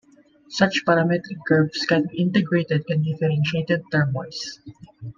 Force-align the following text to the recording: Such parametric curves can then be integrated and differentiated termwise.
Such 0.49 0.83
parametric 0.83 1.37
curves 1.47 1.85
can 1.85 2.05
then 2.05 2.11
be 2.11 2.21
integrated 2.23 2.85
and 2.89 3.05
differentiated 3.05 3.83
termwise. 3.93 4.57